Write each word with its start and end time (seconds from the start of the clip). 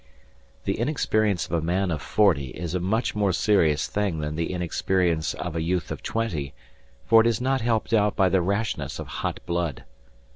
The 0.63 0.79
inexperience 0.79 1.45
of 1.45 1.51
a 1.51 1.61
man 1.61 1.91
of 1.91 2.01
forty 2.01 2.47
is 2.47 2.73
a 2.73 2.79
much 2.79 3.13
more 3.13 3.31
serious 3.31 3.85
thing 3.85 4.17
than 4.19 4.35
the 4.35 4.51
inexperience 4.51 5.35
of 5.35 5.55
a 5.55 5.61
youth 5.61 5.91
of 5.91 6.01
twenty, 6.01 6.55
for 7.05 7.21
it 7.21 7.27
is 7.27 7.39
not 7.39 7.61
helped 7.61 7.93
out 7.93 8.15
by 8.15 8.27
the 8.27 8.41
rashness 8.41 8.97
of 8.97 9.05
hot 9.21 9.39
blood. 9.45 9.83